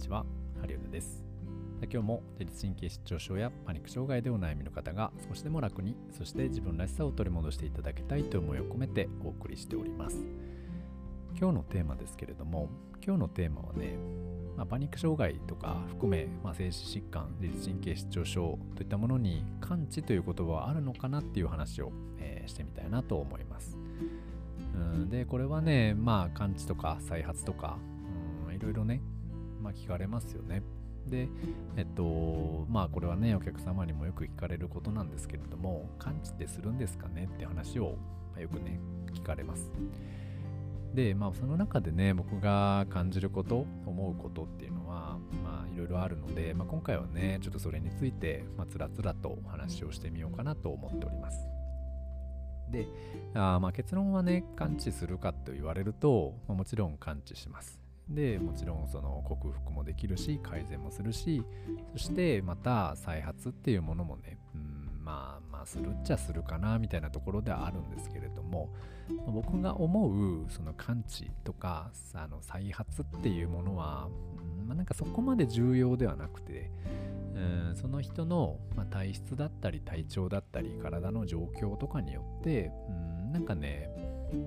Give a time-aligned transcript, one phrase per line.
[0.00, 0.24] ちは、
[0.58, 1.22] ハリウッドです。
[1.82, 10.16] 今日も自律神経失調症やパニック障害でお悩みの方が少しでも楽に、そして自分らしさを取り戻していただきたいという思いを込めてお送りしております。
[11.38, 12.70] 今日のテーマですけれども、
[13.04, 13.98] 今日のテーマはね、
[14.56, 23.76] まあ、パニック障害とか含め、まあ、精神疾患、自律神経失調症といったものに感知という言葉はあるのかなっていう話を、えーしてみたいなと思います。
[24.74, 27.76] うんで、これはね、まあ、感知とか再発とか、
[28.50, 29.02] いろいろね、
[29.60, 30.62] まあ、聞かれますよね。
[31.06, 31.28] で、
[31.76, 37.28] えっと、まあ、これはね、お客様にもよく聞かれることなんですけれども、感知ってするんですかね？
[37.32, 37.96] って話を、
[38.32, 38.80] まあよくね、
[39.12, 39.70] 聞かれます。
[40.94, 51.38] で、まあ、その中でね、僕が感じること、思うことっていうのは、まあ、いろいろあるので、まあ、今回はね、ちょっとそれについて、まあ、つらつらとお話をしてみようかなと思っております。
[52.72, 52.88] で、
[53.34, 57.80] あまあ結論はね、感知するかと言われると、まあ、もちろん感知します。
[58.10, 61.42] で、もちろんその克服もできるし、改善もするし、
[61.92, 68.70] そしてまた再発っていうものもね、うん、まあまあするっちゃするかなみたいなところではあるんですけれども、
[69.26, 74.08] 僕が思うその感知とかあの再発っていうものは、
[74.66, 76.70] まあ、なんかそこまで重要ではなくて、
[77.34, 83.89] うんその人の、まあ、体質だったり体調だったり体の状況とかによって、うん、なんかね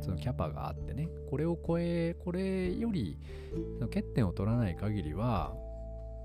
[0.02, 3.18] そのキャパがあってねこれを超えこれより
[3.76, 5.54] その欠点を取らない限りは、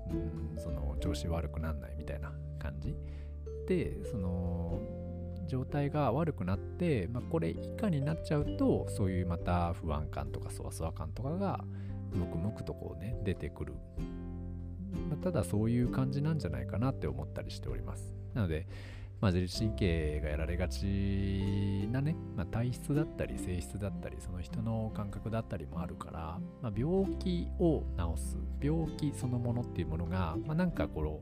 [0.09, 0.13] う
[0.57, 2.95] ん、その調子悪くならないみたいな感じ。
[3.67, 4.81] でその
[5.47, 11.63] 状態が悪くなって、まあ、これ以下になっちゃうとそういうまた不安感とかそわそわ感とかが
[12.13, 13.73] むくむくとこうね出てくる、
[15.09, 18.13] まあただそういう感じなんじゃないかなって思ったりしております。
[18.33, 18.67] なので、
[19.21, 31.19] まあ、自律神経がやられがちなね、まあ、体質だったり性質だったりその人の感覚だったりもあるから、まあ、病気を治す病気そのものっていうものが、まあ、なんかこの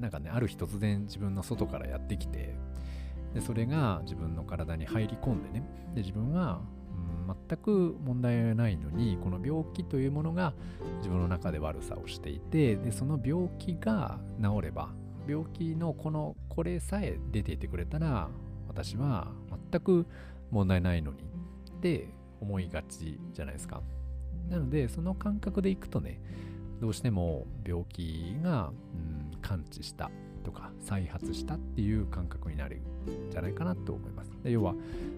[0.00, 2.56] なんかねある日突然自分の外からやってきて
[3.34, 5.62] でそれが自分の体に入り込んでね
[5.94, 6.60] で自分は、
[7.48, 10.54] 全く問題ないのにこの病気というものが
[10.98, 14.90] 自分の中で悪さをしていてでその病気が治れば
[15.26, 18.28] 病気のこのこれさえ出ていてくれたら
[18.68, 19.28] 私は
[19.70, 20.06] 全く
[20.50, 22.08] 問題ないのにって
[22.40, 23.82] 思いがちじゃないですか。
[24.48, 26.20] なのでその感覚でいくとね
[26.80, 30.10] どうしても病気が、うん、感知した。
[30.42, 34.30] とか再発したっていう感覚になるんじゃないかなと思います。
[34.42, 34.74] で要は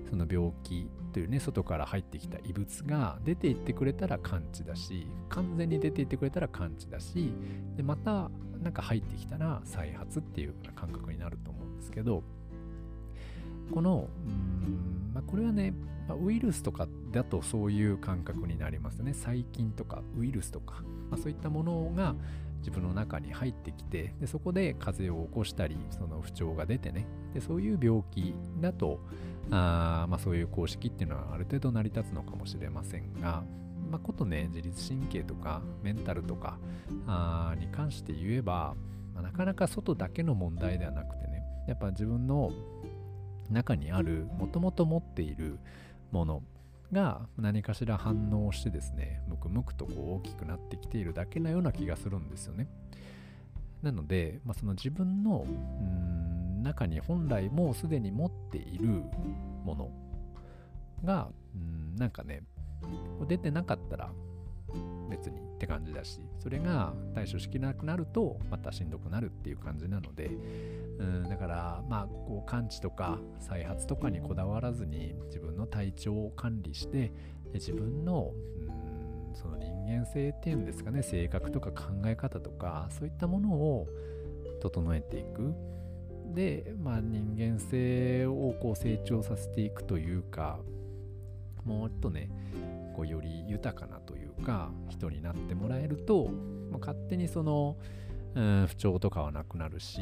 [0.08, 7.32] その病気というね外から入ってきた異物が出ていってくれたら感知だし完全に出ていってくれたら感知だし
[7.76, 8.30] でまた
[8.62, 12.22] なんか入ってきたら再発っていう感覚になると思うんですけど
[13.72, 15.72] このうん、まあ、これはね、
[16.08, 22.14] まあウイルスとかだとそういう感覚になりますね細菌とかウイルスとか、まあ、そういったものが
[22.64, 29.00] 自分の中に入ってきてでそこで風邪を起こしたりその不調が出てねでそういう病気だと
[29.50, 33.44] あ、まあ、そういう公式っていうのはある程度成り立つのかもしれませんが、
[33.90, 36.58] まあ、ことね自律神経とかメンタルとか
[37.06, 38.74] あに関して言えば、
[39.12, 42.50] まあ、なかなか外だけの問題ではなくてねやっぱ自分の
[43.50, 45.58] 中にあるもともと持っている
[46.10, 46.42] もの
[46.92, 52.68] が何かしら反応してですねむくむくとこう大きくなってきているだけなような気がするんですよね。
[53.82, 55.46] なので、まあ、その自分の
[56.62, 58.86] 中に本来もうすでに持っている
[59.64, 59.90] もの
[61.04, 62.42] がうんなんかね
[63.28, 64.10] 出てなかったら
[65.10, 70.30] 別にって感じだしそれが対処しきれなくなるとまたしんどくなるっていう感じなので
[70.98, 77.12] うんだからまあこう感知とか再発とかにこだわらずに自分の体調を管理して
[77.46, 83.88] で自分のうんその人間性っていうんですかね性格とか考え方とかそういったものを
[84.60, 85.54] 整えていく。
[86.32, 90.58] でまあ人間性をこう成長させていくというか
[91.64, 92.28] もっとね
[92.96, 96.28] こうより豊かなというか人になってもらえると、
[96.70, 97.76] まあ勝手にその、
[98.34, 100.00] うん、不調とかはなくなるし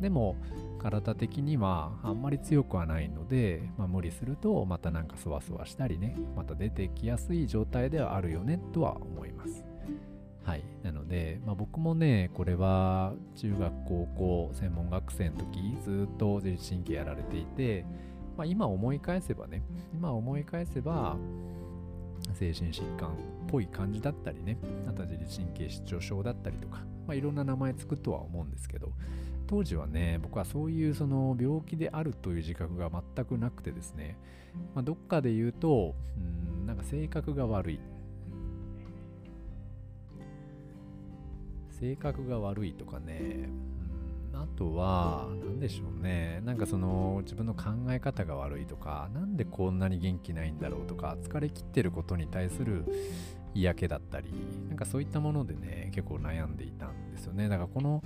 [0.00, 0.36] でも
[0.78, 9.64] 体的にはあんまり強くはないので、まあ、無理するとまたなんかそわそわしたりねまた出てきやすい状態ではあるよねとは思います。
[10.44, 10.64] はい。
[10.82, 17.86] なので、まあ、僕もねこれは中学高校専門学生の時ずっと自律神経やられていて、
[18.36, 19.62] まあ、今思い返せばね
[19.94, 21.16] 今思い返せば
[22.34, 23.12] 精神疾患っ
[23.48, 28.92] ぽい感じだったりねあとは自律神経失調症だったりとか、まあ、いろんな名前つくとは思うんですけど
[29.54, 34.18] 当時はね僕はそういうその病気であるという自覚が全くなくてですね、
[34.74, 37.80] まあ、どっかで言うとうんなんか性格が悪い
[41.70, 43.48] 性格が悪いとかね、
[44.32, 46.40] あとは、何でしょうね。
[46.44, 52.84] なんかその自分の考え方が悪いとか、なんでこんなに元気ないんだろうとか、疲れ切ってることに対する
[53.54, 54.30] 嫌気だったり、
[54.68, 57.48] なんかそういったものでね、結構悩んでいたんですよね。
[57.48, 58.02] だからこの、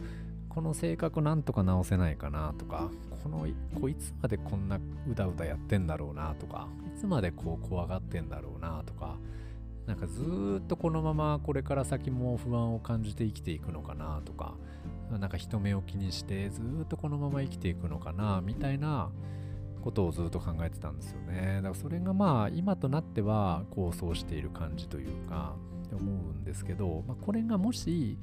[0.59, 2.91] この性格なんとか直せないかなとか、
[3.23, 3.47] この、
[3.81, 6.67] こいつまでこんなうだうだやってんだろうなとか、
[6.97, 9.19] いつまでこう怖がってんだろうなとか、
[9.87, 14.55] なんかずっとこのままこれから先も不安を感じて生きていくのかなとか、
[15.13, 19.11] なんか人目を気にしてずっとこのまま生きていくのかなみたいな
[19.85, 21.59] ことをずっと考えてたんですよね。
[21.59, 25.55] だからそれがまあ今となっては構想している感じというか、
[25.87, 28.19] って思うんですけど、まあ、これがもし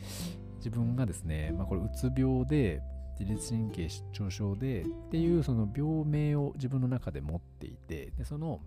[0.66, 2.82] 自分がですね、まあ、これうつ病で
[3.20, 8.60] 自律神経失調症でっていうその病名を自分の中で持っていてでその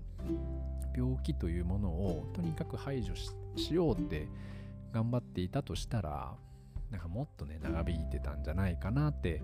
[0.97, 4.29] 病気というものをとにかく排除しようって
[4.93, 6.37] 頑張っていたとしたら
[6.93, 9.43] なんかもっとね長引いてたんじゃないかなって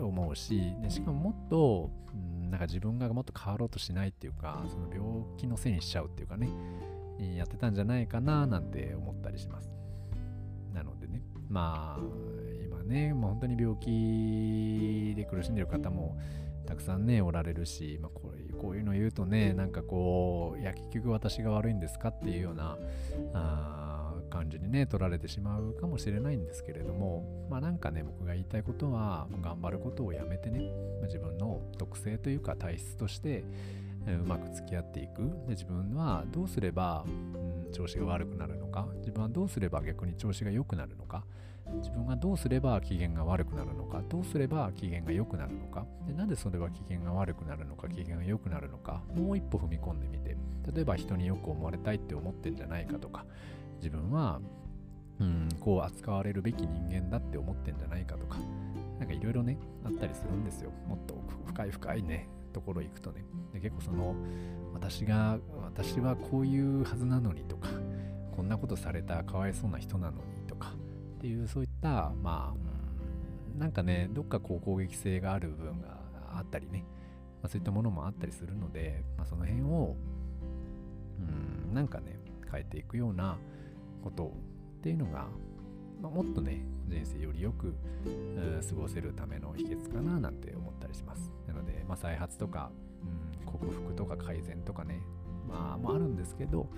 [0.00, 5.04] 思うしでしかももっと、ん、なんか自分がもっと変わろうとしないっていうかその病
[5.36, 6.48] 気のせいにしちゃうっていうかね
[7.36, 9.80] やってたんじゃないかななんて思ったりします。
[10.72, 11.22] なのでね。
[11.48, 12.02] まあ
[12.64, 16.16] 今ねもう本当に病気で苦しんでる方も
[16.66, 22.78] たくさんねおられるし、まあ、こういうこういうの言うとねなんかこういや結局私が悪いんですかっていうような
[23.34, 30.70] あ感じにね取られてしまうかもしれないんですけれどもまあなんかね僕が言いたいことは頑張ることをやめてね、
[31.00, 33.44] ま、自分の特性というか体質として
[34.06, 35.22] うまく付き合っていく。
[35.46, 38.88] で自分はどうすれば、うん、調子が悪くなるのか？
[38.98, 41.24] 自分はどうすれば逆に調子が良くなるのか？
[41.78, 44.02] 自分がどうすれば機嫌が悪くなるのか？
[44.08, 45.86] どうすれば機嫌が良くなるのか？
[46.06, 47.88] でなんでそれは機嫌が悪くなるのか？
[47.88, 49.02] 機嫌が良くなるのか？
[49.14, 50.36] もう一歩踏み込んでみて。
[50.74, 53.24] 例えば人によく思われたいって思ってんじゃないかとか。
[53.78, 54.40] 自分は
[55.20, 58.38] うんこう扱われるべき人間だって思ってんじゃないかとか。
[58.98, 60.70] なんかいろいろねあったりするんですよ。
[60.86, 61.14] もっと
[61.46, 62.28] 深い深いね。
[62.50, 63.24] ところ行くとね。
[63.52, 64.14] で結構その
[64.72, 67.68] 私が私はこういうはずなのにとか
[68.34, 70.74] こんなことされたかわいそうな人なのにとか
[71.16, 72.54] っていうそういったまあ、
[73.54, 75.98] うん、なんかねどっかこう攻撃性がある部分が
[76.32, 76.84] あったりね、
[77.42, 79.96] まあ、そういったものもあったりするので、まあ、その辺を
[81.18, 82.18] うんなんかね
[82.50, 83.36] 変えていくような
[84.02, 84.32] こと
[84.78, 85.26] っていうのが、
[86.00, 87.74] まあ、もっとね人生よりよく
[88.68, 91.30] 過ごせるための秘訣かななんて思ったりします。
[91.46, 92.70] なので、まあ、再発とか、
[93.42, 95.00] うん、克服とか改善とかね、
[95.48, 96.68] まあ、もあるんですけど、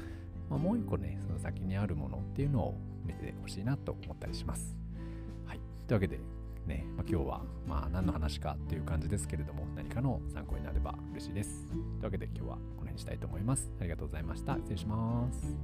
[0.51, 2.75] まあ、もう一個ね、その先にあるものっていうのを
[3.05, 4.77] 見てほしいなと思ったりします。
[5.47, 5.61] はい。
[5.87, 6.21] というわけで、
[6.67, 11.67] ね、まあ、今日は、まあ、何の話かっていう感じですけれども、何かの参考になれば嬉しいです。
[11.69, 13.71] というわけで、今日はこの辺にしたいと思います。
[13.81, 14.57] ありがとうございました。
[14.57, 15.57] 失礼します。